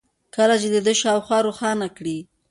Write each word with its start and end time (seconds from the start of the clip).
كله 0.35 0.55
چي 0.61 0.67
د 0.71 0.77
ده 0.85 0.93
شا 0.99 1.11
و 1.15 1.19
خوا 1.25 1.37
روښانه 1.47 1.87
كړي 1.97 2.17